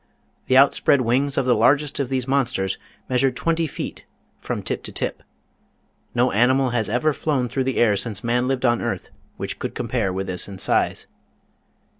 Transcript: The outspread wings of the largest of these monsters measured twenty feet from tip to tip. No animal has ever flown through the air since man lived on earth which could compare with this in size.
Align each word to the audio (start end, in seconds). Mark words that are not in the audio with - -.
The 0.47 0.57
outspread 0.57 1.01
wings 1.01 1.37
of 1.37 1.45
the 1.45 1.53
largest 1.53 1.99
of 1.99 2.09
these 2.09 2.27
monsters 2.27 2.79
measured 3.07 3.35
twenty 3.35 3.67
feet 3.67 4.03
from 4.39 4.63
tip 4.63 4.81
to 4.85 4.91
tip. 4.91 5.21
No 6.15 6.31
animal 6.31 6.71
has 6.71 6.89
ever 6.89 7.13
flown 7.13 7.47
through 7.47 7.65
the 7.65 7.77
air 7.77 7.95
since 7.95 8.23
man 8.23 8.47
lived 8.47 8.65
on 8.65 8.81
earth 8.81 9.09
which 9.37 9.59
could 9.59 9.75
compare 9.75 10.11
with 10.11 10.25
this 10.25 10.47
in 10.47 10.57
size. 10.57 11.05